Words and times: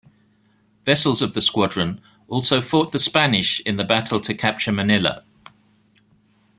Vessels 0.83 1.21
of 1.21 1.35
the 1.35 1.41
squadron 1.43 2.01
also 2.27 2.59
fought 2.59 2.91
the 2.91 2.97
Spanish 2.97 3.59
in 3.67 3.75
the 3.75 3.83
battle 3.83 4.19
to 4.19 4.33
capture 4.33 4.71
Manila. 4.71 5.23